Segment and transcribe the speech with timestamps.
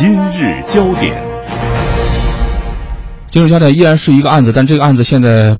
[0.00, 1.12] 今日焦点。
[3.32, 5.58] 今日焦点依然是一个案子，但这个案子现在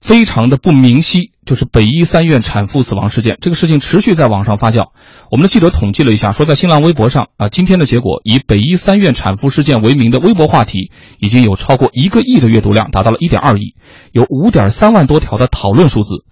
[0.00, 3.36] 非常的不明晰，就是北医三院产妇死亡事件。
[3.42, 4.86] 这个事情持续在网上发酵。
[5.30, 13.74] 我们的记者统计了一下，说在新浪微博上啊，今天的结果以“北医三院产妇事件”为名的微博话题已经有超过一个亿的阅读量，达到了一点二亿，
[14.12, 16.24] 有五点三万多条的讨论数字。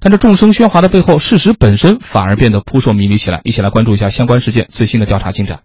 [0.00, 3.42] 但这众声喧哗的背后，事实本身反而变得扑朔迷离起来。
[3.44, 5.60] 一起来关注一下相关事件最新的调查进展。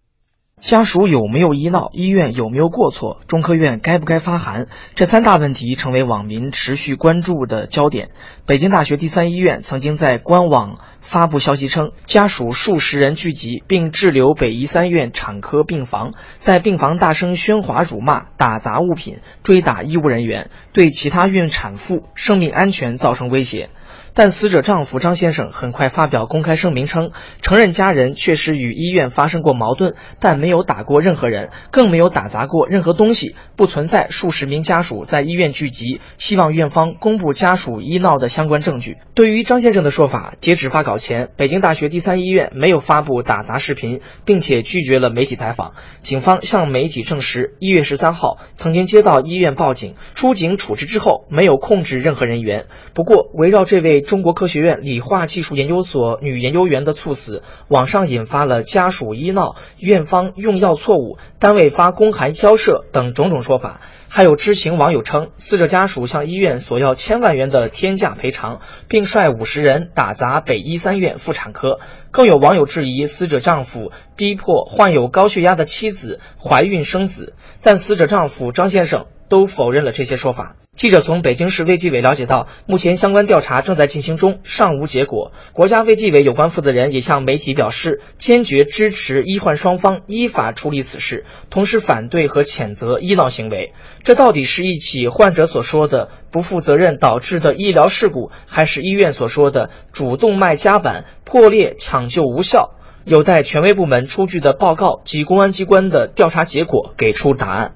[0.63, 1.89] 家属有没有医闹？
[1.91, 3.19] 医院有没有过错？
[3.27, 4.67] 中科院该不该发函？
[4.95, 8.11] 这三大问题成为网民持续关注的焦点。
[8.45, 23.69] 北京大学第三医院曾经在官网发布消息称，家属数十人聚集并滞留北医三院产科病房，在病房大声喧哗、辱骂、打砸物品、追打医务人员，对其他孕产妇生命安全造成威胁。
[24.15, 27.09] 但死者丈夫张先生很快发表公开声明称，
[27.41, 38.97] 承认家人确实与医院发生过矛盾，但没有有打过任何人，更没有打砸过任何东西，不存在数十名家属在医院聚集，希望院方公布家属医闹的相关证据。
[39.15, 45.73] 对于张先生的说法，截止发稿前，北京大学第三医院没有发布打砸视频，并且拒绝了媒体采访。
[46.03, 52.67] 警方向媒体证实，一月十三号曾经接到医院报警，出警处置之后没有控制任何人员。
[52.93, 54.01] 不过，围绕这位。
[54.03, 63.79] 中国科学院理化技术研究所女研究员的猝死，网上引发了家属医闹、院方用药错误、单位发公函交涉等种种说法。
[64.09, 71.79] 还有知情网友称，死者家属向医院索要千万元的天价赔偿，并率五十人打砸北医三院妇产科。
[72.11, 77.33] 更有网友质疑，死者丈夫逼迫患有高血压的妻子怀孕生子，
[77.63, 80.57] 但死者丈夫张先生都否认了这些说法。
[80.83, 85.31] 记者从北京市卫计委了解到，目前相关调查正在进行中，尚无结果。
[85.53, 93.71] 国家卫计委有关负责人也向媒体表示，坚决支持医患双方依法处理此事，同时反对和谴责医闹行为。
[94.03, 102.71] 这到底是一起患者所说的不负责任导致的医疗事故，还是医院所说的主动脉夹板破裂抢救无效？
[103.05, 107.75] 有待权威部门出具的报告及公安机关的调查结果给出答案。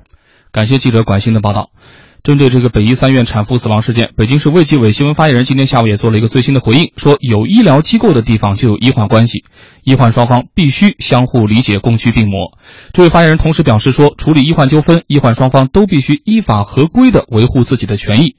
[0.51, 1.69] 感谢记者管鑫的报道。
[2.23, 9.45] 针对这个北医三院产妇死亡事件，北京市卫计委新闻发言人今天下午也做了一个最新的回应，说有医疗机构的地方就有医患关系，
[9.83, 12.57] 医患双方必须相互理解，共驱病魔。
[12.91, 18.35] 这位发言人同时表示说，处理医患纠纷，医患双方都必须依法合规的维护自己的权益。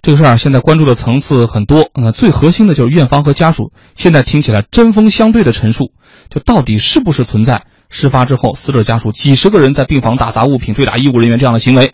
[0.00, 5.90] 这个事儿，现在关注的层次很多，那最核心的就是院方和家属现在听起来针锋相对的陈述，
[6.30, 11.92] 就到底是不是存在事发之后死者家属几十个人在病房打砸物品、追打医务人员这样的行为？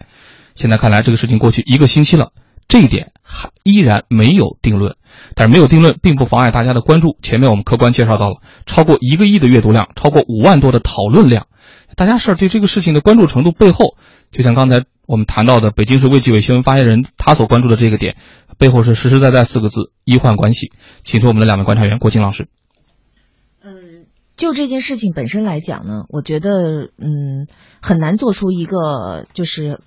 [0.54, 2.32] 现在看来，这个事情过去一个星期了，
[2.68, 4.96] 这一点还依然没有定论。
[5.36, 7.16] 但是没有定论，并不妨碍大家的关注。
[7.22, 11.46] 前面我们客观介绍到了超过一个亿的阅读量，超过五万多的讨论量，
[11.96, 13.96] 大家是对这个事情的关注程度背后，
[14.32, 18.16] 就像刚才我们谈到的北京市卫计委新闻发言人他所关注的这个点，
[18.58, 20.72] 背后是实实在在四个字：医患关系。
[21.04, 22.48] 请出我们的两位观察员，郭晶老师。
[23.62, 27.46] 嗯，就这件事情本身来讲呢，我觉得嗯
[27.80, 29.80] 很难做出一个就是。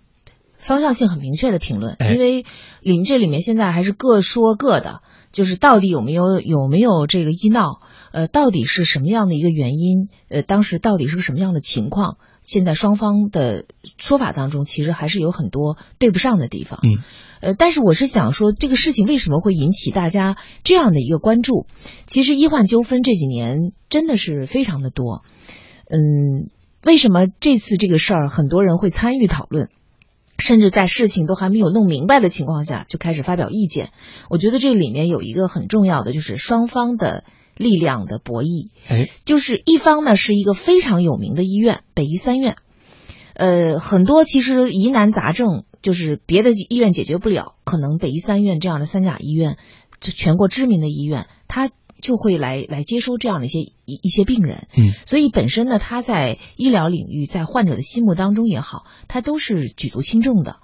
[0.57, 2.44] 方向性很明确的评论，因为
[2.81, 5.01] 里面这里面现在还是各说各的，
[5.31, 7.79] 就是到底有没有有没有这个医闹，
[8.12, 13.66] 呃，到底是什么样的一个原因，呃，当时到底是个什么样的情况，现在双方的
[13.97, 16.97] 说法当中其实还是有很多对不上的地方，嗯，
[17.41, 21.68] 呃，但是我是想说，这个事情为什么会引起大家这样的一个关注？
[22.07, 25.24] 其实医患纠纷这几年真的是非常的多，
[25.89, 26.50] 嗯，
[26.84, 29.69] 为什么这次这个事儿很多人会参与讨论？
[30.38, 33.92] 甚至在事情都还没有弄明白的情况下就开始发表意见，
[34.30, 37.24] 我觉得这里面有一个很重要的，就是双方的
[37.56, 38.70] 力量的博弈。
[38.88, 42.56] 哎，就是一方呢是一个非常有名的医院——北医三院，
[43.34, 49.58] 呃，很多其实疑难杂症就是别的医院解决不了，可能北医三院这样的三甲医院，
[50.00, 51.72] 就全国知名的医院，它。
[52.02, 60.57] 就会来来接收这样的一些一一些病人，嗯，所以本身呢，他在医疗领域，在患者的心目当中也好，他都是举足轻重的。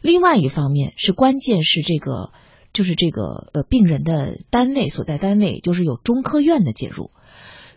[0.00, 2.32] 另外一方面是关键是这个，
[2.72, 7.10] 就是这个呃病人的单位所在单位，就是有中科院的介入，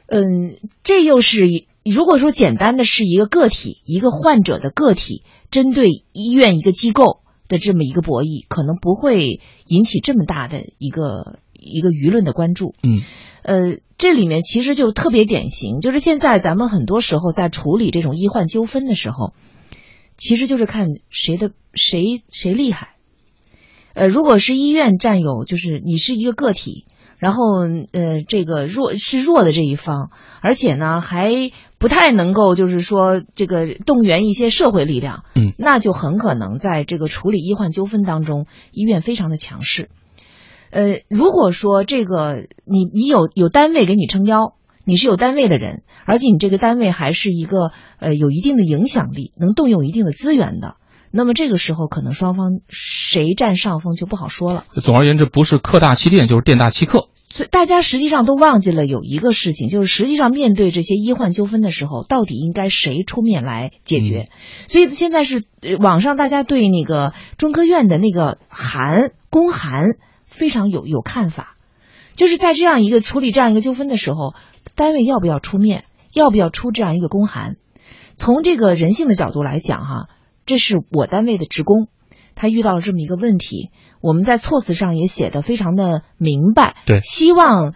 [0.08, 1.46] 嗯，这又是
[1.86, 11.40] 如果说简单的是一个个体，一个患者的个体针对医院一个机构的这么一个博弈，可能不会引起这么大的一个。
[11.58, 13.02] 一个舆论的关注，嗯，
[13.44, 19.34] 呃，这里面其实就特别典型，就是现在咱们很多时候在处理这种医患纠纷的时候，
[20.18, 22.96] 其实就是看谁的谁谁厉害。
[23.94, 26.86] 呃，如果是医院占有，就是你是一个个体，
[27.18, 27.44] 然后
[27.92, 30.12] 呃，这个弱是弱的这一方，
[30.42, 31.34] 而且呢还
[31.80, 39.90] 不太能够就是说这个动员一些社会力量，嗯，那就很可能在这个处理医患纠纷当中，医院非常的强势。
[40.72, 44.54] 呃，如果说这个你你有有单位给你撑腰，
[44.86, 50.76] 你是有单位的人，而且你这个单位还是一个呃有一定的影响力，能动用一定的资源的。
[51.10, 54.66] 那么这个时候，可能双方谁占上风就不好说了。
[54.82, 57.08] 总而言之，不是客大欺店，就是店大欺客。
[57.30, 64.30] 所以大家实际上都忘记了有一个事情，就是实际上面对这些医患纠纷的时候，到底应该谁出面来解决？
[64.68, 65.46] 所以现在是
[65.80, 69.96] 网上大家对那个中科院的那个函公函
[70.38, 71.58] 非常有有看法，
[72.16, 74.36] 就是在这样一个处理这样一个纠纷的时候，
[74.76, 77.58] 单位要不要出面，要不要出这样一个公函？
[78.16, 80.10] 从这个人性的角度来讲，哈。
[80.46, 81.90] 这是我单位的职工，
[82.34, 83.70] 他遇到了这么一个问题，
[84.00, 87.74] 我们在措辞上也写的非常的明白，对，希望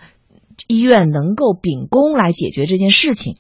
[0.68, 3.36] 医院能够秉公来解决这件事情。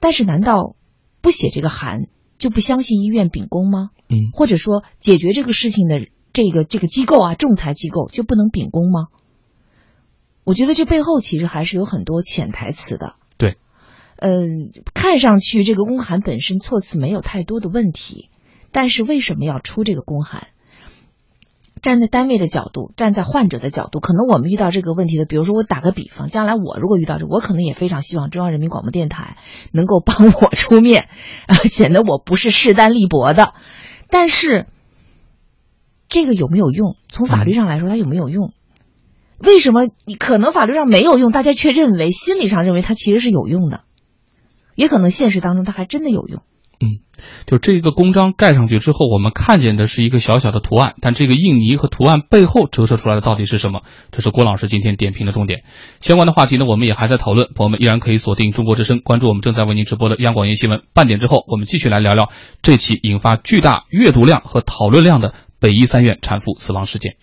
[0.00, 0.74] 但是，难道
[1.20, 2.08] 不写这个函
[2.38, 3.90] 就不相信医院秉公吗？
[4.08, 6.00] 嗯，或者说解决这个事情的
[6.36, 9.06] 这个这个机构啊，仲裁机构就不能秉公吗？
[10.44, 13.14] 我觉得这背后其实还是有很多潜台词的。
[13.38, 13.56] 对，
[14.16, 18.28] 嗯，看上去这个公函本身措辞没有太多的问题。
[18.70, 20.48] 但是为什么要出这个公函？
[21.80, 29.38] 站在单位的角度，站在患者的角度，可能我们遇到这个问题的，比如说我打个比方，将来我如果遇到这，我可能也非常希望中央人民广播电台
[29.72, 31.08] 能够帮我出面，
[31.46, 33.54] 啊，显得我不是势单力薄的。
[34.10, 34.66] 但是
[36.08, 36.96] 这个有没有用？
[37.08, 38.52] 从法律上来说，它有没有用？
[39.38, 43.82] 为什么你可能法律上没有用，大家却认为心理上认为它其实是有用的？
[44.74, 46.42] 也可能现实当中它还真的有用。
[46.78, 47.00] 嗯，
[47.46, 53.80] 就这个公章盖上去之后，我们看见的是一个小小的图案，但这个印泥和图案背后折射出来的到底是什么？
[54.10, 55.64] 这是郭老师今天点评的重点。
[56.00, 60.82] 相关的话题呢，我们也还在讨论，朋友们依然可以锁定中国之声，关注我们正在为您直播的央广夜新闻。
[60.92, 62.30] 半点之后，我们继续来聊聊
[62.60, 67.16] 这起引发巨大阅读量和讨论量的北医三院产妇死亡事件。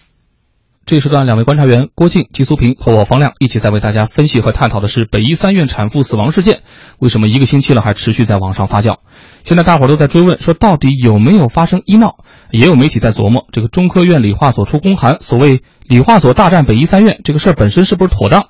[0.85, 6.61] 这时段，两位观察员郭靖、季苏平和我方亮一起在为大家分析和探讨的是北医三院产妇死亡事件，
[6.99, 8.97] 为什么一个星期了还持续在网上发酵？
[9.45, 12.17] 现在大伙都在追问，说到底有没有发生医闹？
[12.51, 18.49] 也有媒体在琢磨，这个中科院理化所出公函，所谓理化所大战北医三院，这个事儿本身是不是妥当？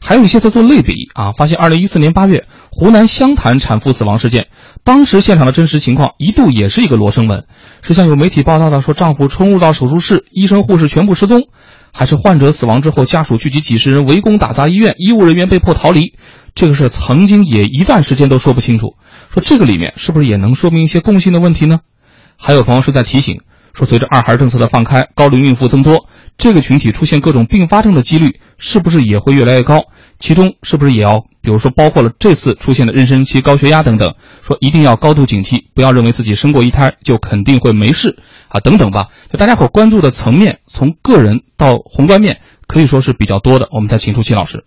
[0.00, 4.48] 还有一些在做类比啊，发现二零一四年八月湖南湘潭产妇死亡事件，
[4.84, 7.46] 当时现场的真实情况一度也是一个罗生门，
[7.82, 11.48] 是像有媒体报道的说丈夫冲入到手术室，医生护士全部失踪。
[11.92, 16.14] 还是患者死亡之后，家属聚集几十人围攻打砸医院，医务人员被迫逃离。
[16.54, 18.94] 这个事曾经也一段时间都说不清楚。
[19.32, 21.80] 说这个里面是不是也能说明一些共性的问题呢？
[22.36, 23.40] 还有朋友是在提醒。
[23.74, 26.06] 说，随着二孩政策的放开，高龄孕妇增多，
[26.38, 29.86] 这个群体出现各种并发症的几率是不是也会越来越高？
[30.20, 34.14] 其中是不是也要，比如说包括了这次出现的妊娠期高血压等等？
[34.40, 38.16] 说一定要高度警惕，不要认为自己生过一胎就肯定会没事
[38.48, 39.08] 啊，等等吧。
[39.32, 43.68] 就大家伙关注的层面，从个人到宏观面，可以说是比较多的。
[43.72, 44.64] 我们再请出谢老师。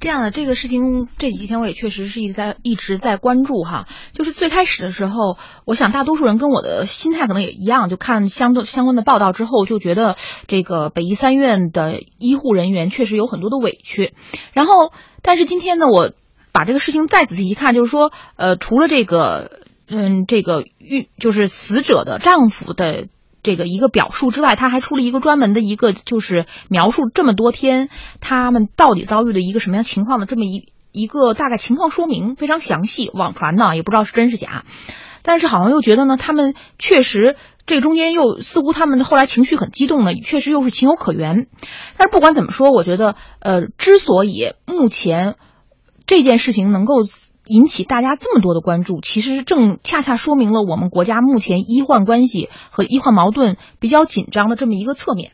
[0.00, 14.14] 这样的这个事情这几天我也确实是一直在一直在关注哈，就是最开始的时候，我想大多数人跟我的心态可能也一样，就看相对相关的报道之后，就觉得这个北医三院的医护人员确实有很多的委屈。
[14.52, 14.92] 然后，
[15.22, 16.12] 但是今天呢，我
[16.52, 23.06] 把这个事情再仔细一看，就是说，呃，除了这个，嗯，这个孕就是死者的丈夫的。
[23.44, 33.10] 这个一个表述之外，他还出了一个专门的一个，就是描述这么多天他们到底遭遇了一个什么样情况的这么一一个大概情况说明，非常详细。
[33.12, 34.64] 网传呢也不知道是真是假，
[35.22, 37.36] 但是好像又觉得呢，他们确实
[37.66, 41.46] 这中间又似乎他们后来情绪很激动呢，确实又是情有可原。
[41.98, 45.36] 但是不管怎么说，我觉得呃，之所以目前
[46.06, 46.94] 这件事情能够。
[47.46, 55.32] 引起大家这么多的关注，其实正恰恰说明了我们国家目前医患关系和医患矛盾比较紧张的这么一个侧面，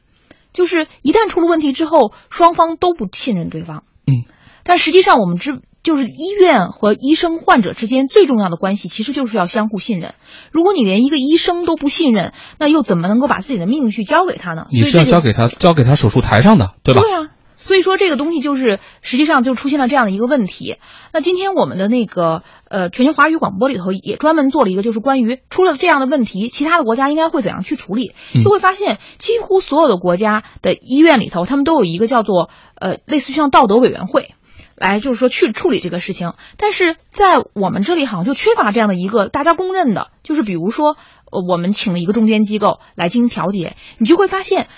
[0.52, 3.84] 就是一旦出了问题之后，双方都不信任对方。
[4.06, 4.24] 嗯，
[4.64, 10.14] 但实际上我们知，就是医院和医生、患者之间最重要的关系，其实就是要相互信任。
[10.50, 14.66] 如果你连一个医生都不信任，那又怎么能够把自己的命运去交给他呢？
[14.70, 17.02] 你是要交给他，交给他手术台上的，对吧？
[17.02, 17.30] 对啊。
[17.60, 20.78] 所以说这个东西就是实际上就出现了这样的一个问题。
[21.12, 28.14] 那今天我们的那个呃全球华语广播里头也专门做了一个，就是关于出了这样的问题，其他的国家应该会怎样去处理？
[28.42, 34.34] 就会发现几乎所有的国家的医院里头，他们都有一个叫做呃类似于像道德委员会，
[34.74, 36.32] 来就是说去处理这个事情。
[36.56, 40.96] 但是在我们这里好像就缺乏这样的一个大家公认的，就是比如说
[41.30, 44.68] 呃我们请了一个中间机构来进行调解，你就会发现，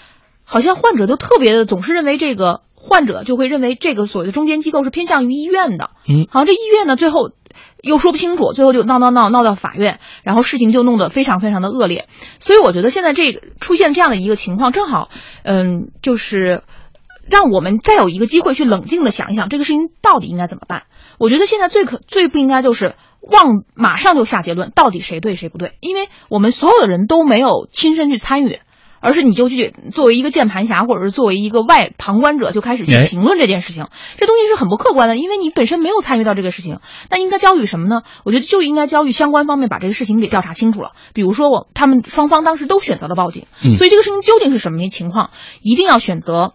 [0.42, 2.60] 好像患者都特别的总是认为这个。
[2.84, 7.30] 患者就会认为这个所谓的中间机构是偏向于医院的，嗯，好像这医院呢最后
[7.80, 12.06] 又说不清楚，最后就闹闹闹闹到法院，然后事情就弄得非常非常的恶劣。
[12.40, 15.10] 所以我觉得现在这个出现这样的一个情况，正好，
[15.44, 16.64] 嗯，就是
[17.30, 20.82] 让我们再有一个机会去冷静的想一想这个事情到底应该怎么办。
[21.18, 28.58] 我觉得现在最可最不应该就是忘马上就下结论，到底谁对谁不对，因为我们所有的人都没有亲身去参与。
[29.02, 36.78] 而是你就去作为一个键盘侠，或者是作为一个外旁观者，就开始去评论这件事情，这东西是很不客观的，因为你本身没有参与到这个事情。
[37.10, 38.02] 那应该交予什么呢？
[38.24, 40.92] 我觉得就应该交予相关方面把这个事情给调查清楚了。
[41.12, 45.30] 比如说我他们双方当时都选择了报警，所以这个事情究竟是什么情况，
[45.60, 46.54] 一定要选择，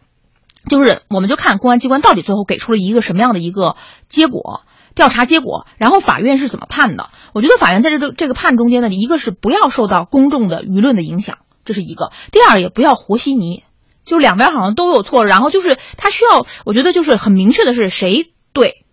[0.69, 3.75] 就是我们就看公安机关到底最后给出了一个什么样的一个
[4.07, 4.61] 结果，
[4.95, 7.09] 调查结果，然后法院是怎么判的。
[7.33, 11.39] 我觉得法院在这个这个判中间呢，一个是不要受到公众的舆论的影响。
[11.67, 13.63] 这是一个，第二也不要和稀泥，
[14.05, 18.85] 就两边好像都有错，然后就是他需要，我觉得就是很明确的是谁对，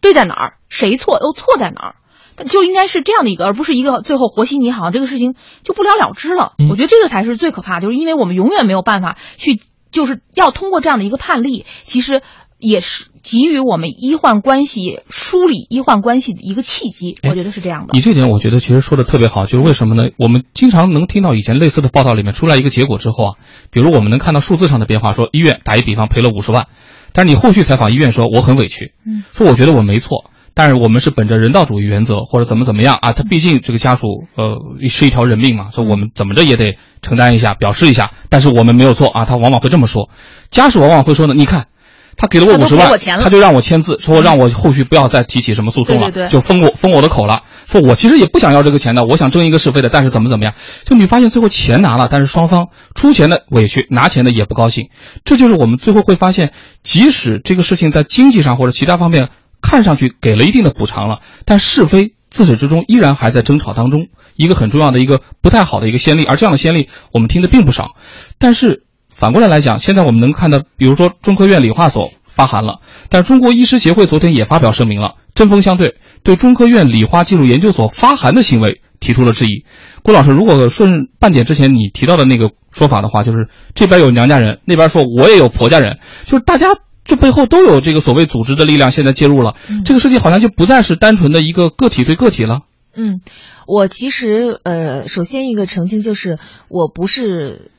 [0.00, 1.94] 对在哪儿，谁错又错在哪
[2.36, 6.54] 儿，就应该是这样的一个，而不是一个最后和稀泥，好像这个事情就不了了之了。
[6.70, 9.60] 我觉得这个才是最可怕，就是因为我们永远没有办法去，
[9.90, 12.22] 就是要通过这样的一个判例，其实。
[12.62, 17.90] 也是给予我们医患关系梳理医患关系的一个契机，我觉得是这样的。
[17.92, 20.08] 你这点我觉得其实说的特别好，就是为什么呢？
[20.16, 23.32] 我们经常能听到以前类似的报道里面出来一个结果之后啊，
[23.70, 26.66] 比如我们能看到数字上的变化，说医院打一比方赔了五十万，
[27.12, 34.56] 但是你后续采访医院说我很委屈，嗯，说我觉得我没错，但是我们是本着人道主义原则或者怎么怎么样啊，他毕竟这个家属呃
[34.88, 40.10] 是一条人命嘛，说我们怎么着也得承担一下，表示一下，但是我们没有错啊，他往往会这么说，
[40.50, 41.68] 家属往往会说呢，你看。
[42.16, 42.90] 他给了我五十万，
[43.20, 47.42] 他就让我签字，说让我后续不要再提起什么诉讼了，就封我封我的口了。
[47.68, 50.54] 说我其实也不想要这个钱的，我想争一个是非的，但是怎么怎么样？
[50.84, 54.88] 就你发现最后钱拿了，但是双方出钱的委屈，拿钱的也不高兴。
[55.24, 56.52] 这就是我们最后会发现，
[56.82, 59.30] 即使这个事情在经济上或者其他方面
[59.62, 64.08] 看上去给了一定的补偿了，但是非自始至终依然还在争吵当中。
[64.36, 67.96] 一个很重要的一个不太好的一个先例，而这样的先例我们听的并不少，
[68.38, 68.84] 但是。
[69.22, 79.64] 反过来来讲，现在我们能看到，比如说中科院理化所发函了，但中国医师协会昨天也发表声明了，针锋相对，对中科院理化技术研究所发函的行为提出了质疑。
[80.02, 86.70] 郭老师，如果顺半点之前你提到的那个说法的话，就是这边有娘家人，那边说我也有婆家人，就是大家
[87.04, 92.62] 这背后都有这个所谓组织的力量，现在介入了，这个事情好像就不再是单纯的一个个体对个体了。
[92.96, 93.20] 嗯，
[93.68, 97.70] 我其实呃，首先一个澄清就是，我不是。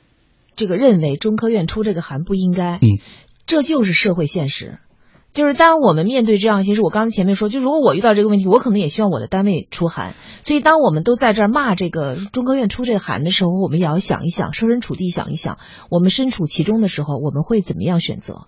[0.56, 3.00] 这个认为中科院出这个函不应该，嗯，
[3.46, 4.80] 这就是社会现实。
[5.32, 10.14] 就是当我们面对这样，其实我刚才前面说，就如果我遇到这个问题，我可能也希望我的单位出函。
[10.44, 15.58] 所以当我们都在这儿骂这个中科院出这个函的时候，我们也要想一想，设身处地想一想，
[15.90, 18.46] 我们身处其中的时候，我们会怎么样选择？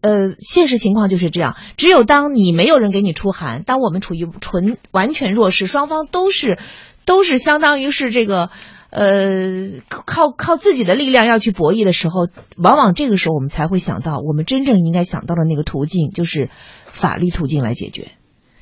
[0.00, 1.54] 呃，现实情况就是这样。
[1.76, 6.58] 只有当你没有人给你出函，当我们处于纯完全弱势，双方都是
[7.04, 8.48] 都是相当于是这个。
[8.90, 9.50] 呃，
[9.88, 16.50] 靠靠自己的力量要去博弈的时候，往往这个时候我们才会想到，我们真正应该想到的那个途径就是
[16.86, 18.12] 法律途径来解决，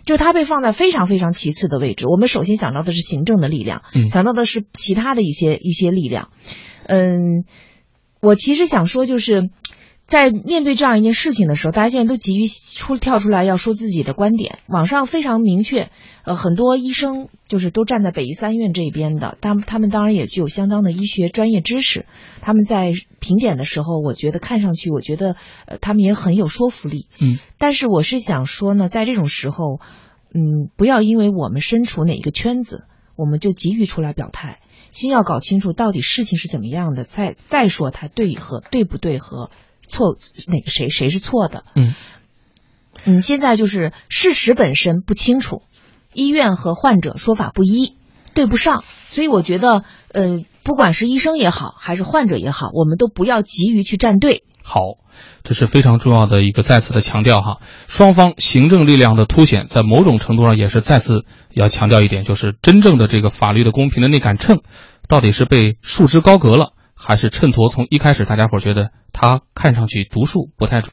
[0.04, 2.06] 就它被放在非常非常其次的位置。
[2.08, 6.30] 我们首先想到的是行政的力量，想到的是其他的一些一些力量。
[6.86, 7.44] 嗯，
[8.20, 9.50] 我其实想说就是。
[10.06, 14.58] 在面对这样一件事情的时候，大家现在都急于出跳出来要说自己的观点。
[14.66, 15.90] 网上非常明确，
[16.25, 22.04] 呃，很多医生就是都站在北医三院这边的，他们他们当然也具有相当的医学专业知识。
[22.42, 27.08] 他们在评点的时候，我觉得看上去，我觉得呃，他们也很有说服力。
[27.18, 29.80] 嗯，但是我是想说呢，在这种时候，
[30.34, 32.84] 嗯，不要因为我们身处哪个圈子，
[33.16, 34.61] 我们就急于出来表态。
[34.92, 39.50] 先要搞清楚到底事情是怎么样的，再再说它对和对不对和。
[39.88, 41.64] 错哪个谁谁是错的？
[41.74, 41.94] 嗯
[43.04, 45.62] 嗯，现在就是事实本身不清楚，
[46.12, 47.96] 医院和患者说法不一，
[48.32, 54.44] 对不上，所以我觉得，呃，不管是医生也好，还是患者也好，我们都不要急于去站队。
[54.62, 54.78] 好，
[55.42, 64.62] 这是非常重要的一个再次的强调哈，双方行政力量的凸显，在某种程度上也是再次要强调一点，就是真正的这个法律的公平的那杆秤，
[65.08, 66.72] 到底是被束之高阁了。
[66.94, 70.82] 还是衬托，从一开始大家伙觉得他看上去读数不太准。